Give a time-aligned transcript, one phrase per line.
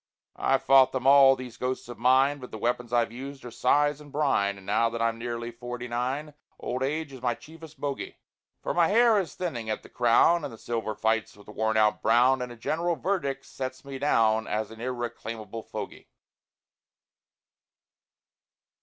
[0.39, 4.01] I've fought them all, these ghosts of mine, But the weapons I've used are sighs
[4.01, 8.15] and brine, And now that I'm nearly forty nine, Old age is my chiefest bogy;
[8.63, 11.51] For my hair is thinning away at the crown, And the silver fights with the
[11.51, 16.09] worn out brown; And a general verdict sets me down As an irreclaimable fogy.